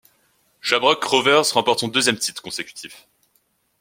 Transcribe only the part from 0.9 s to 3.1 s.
Rovers remporte son deuxième titre consécutif.